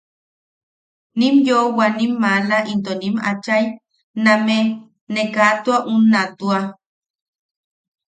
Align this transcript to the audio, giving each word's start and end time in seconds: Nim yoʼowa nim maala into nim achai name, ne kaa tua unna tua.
Nim 1.17 1.35
yoʼowa 1.47 1.85
nim 1.97 2.11
maala 2.21 2.57
into 2.71 2.93
nim 3.01 3.15
achai 3.29 3.65
name, 4.23 4.53
ne 5.13 5.21
kaa 5.33 5.53
tua 5.63 5.77
unna 5.93 6.21
tua. 6.37 6.59